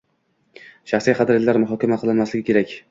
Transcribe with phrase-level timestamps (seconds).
[0.93, 2.79] Shaxsiy qadriyatlar muhokama qilinmasligi kerak